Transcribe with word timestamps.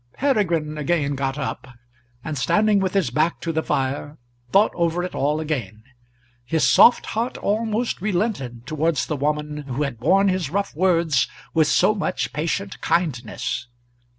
Peregrine 0.13 0.79
again 0.79 1.13
got 1.13 1.37
up, 1.37 1.67
and 2.23 2.35
standing 2.35 2.79
with 2.79 2.95
his 2.95 3.11
back 3.11 3.39
to 3.41 3.51
the 3.53 3.61
fire, 3.61 4.17
thought 4.51 4.71
over 4.73 5.03
it 5.03 5.13
all 5.13 5.39
again. 5.39 5.83
His 6.43 6.63
soft 6.67 7.05
heart 7.05 7.37
almost 7.37 8.01
relented 8.01 8.65
towards 8.65 9.05
the 9.05 9.15
woman 9.15 9.57
who 9.67 9.83
had 9.83 9.99
borne 9.99 10.27
his 10.27 10.49
rough 10.49 10.75
words 10.75 11.27
with 11.53 11.67
so 11.67 11.93
much 11.93 12.33
patient 12.33 12.81
kindness. 12.81 13.67